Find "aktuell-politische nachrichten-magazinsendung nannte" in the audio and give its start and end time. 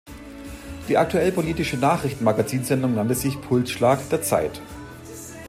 0.97-3.13